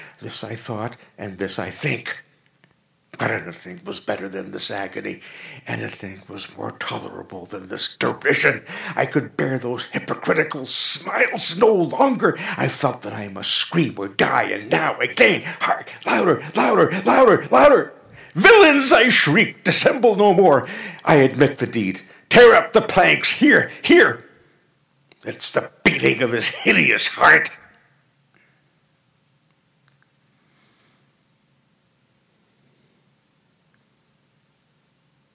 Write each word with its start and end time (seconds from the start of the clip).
—this 0.23 0.43
I 0.43 0.53
thought, 0.53 0.97
and 1.17 1.39
this 1.39 1.57
I 1.57 1.71
think. 1.71 2.15
But 3.17 3.31
anything 3.31 3.81
was 3.83 3.99
better 3.99 4.29
than 4.29 4.51
this 4.51 4.69
agony! 4.69 5.21
Anything 5.65 6.21
was 6.27 6.55
more 6.55 6.71
tolerable 6.73 7.47
than 7.47 7.67
this 7.69 7.95
derision! 7.95 8.63
I 8.95 9.07
could 9.07 9.35
bear 9.35 9.57
those 9.57 9.85
hypocritical 9.85 10.65
smiles 10.67 11.57
no 11.57 11.73
longer! 11.73 12.37
I 12.55 12.67
felt 12.67 13.01
that 13.01 13.13
I 13.13 13.29
must 13.29 13.49
scream 13.51 13.95
or 13.97 14.09
die! 14.09 14.43
and 14.43 14.69
now—again!—hark! 14.69 15.91
louder! 16.05 16.43
louder! 16.55 16.91
louder! 17.03 17.47
louder! 17.49 17.93
"Villains!" 18.35 18.91
I 18.93 19.09
shrieked, 19.09 19.65
"dissemble 19.65 20.15
no 20.17 20.35
more! 20.35 20.67
I 21.03 21.15
admit 21.15 21.57
the 21.57 21.65
deed!—tear 21.65 22.53
up 22.53 22.73
the 22.73 22.81
planks!—here, 22.83 23.71
here!—It 23.81 25.37
is 25.37 25.49
the 25.51 25.71
beating 25.83 26.21
of 26.21 26.31
his 26.31 26.49
hideous 26.49 27.07
heart!" 27.07 27.49